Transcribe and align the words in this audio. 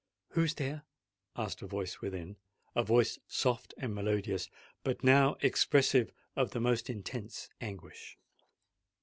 "Who 0.29 0.41
is 0.45 0.55
there?" 0.55 0.81
asked 1.35 1.61
a 1.61 1.67
voice 1.67 2.01
within,—a 2.01 2.83
voice 2.83 3.19
soft 3.27 3.75
and 3.77 3.93
melodious, 3.93 4.49
but 4.83 5.03
now 5.03 5.35
expressive 5.41 6.11
of 6.35 6.49
the 6.53 6.59
most 6.59 6.89
intense 6.89 7.49
anguish. 7.61 8.17